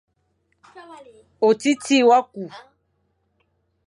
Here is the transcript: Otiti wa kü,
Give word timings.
Otiti 1.47 1.97
wa 2.07 2.19
kü, 2.31 2.43